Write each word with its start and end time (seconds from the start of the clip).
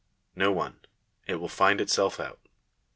No 0.35 0.51
one: 0.51 0.79
it 1.27 1.35
will 1.35 1.47
find 1.47 1.79
itself 1.79 2.19
ont. 2.19 2.39